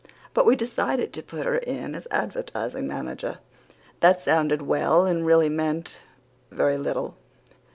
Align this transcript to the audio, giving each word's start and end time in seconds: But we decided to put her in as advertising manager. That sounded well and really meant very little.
But 0.33 0.47
we 0.47 0.55
decided 0.55 1.13
to 1.13 1.21
put 1.21 1.45
her 1.45 1.57
in 1.57 1.93
as 1.93 2.07
advertising 2.09 2.87
manager. 2.87 3.37
That 3.99 4.19
sounded 4.19 4.63
well 4.63 5.05
and 5.05 5.27
really 5.27 5.47
meant 5.47 5.97
very 6.49 6.79
little. 6.79 7.17